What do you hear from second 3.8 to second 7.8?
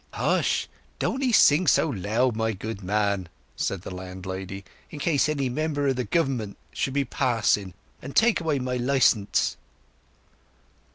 the landlady; "in case any member of the Gover'ment should be passing,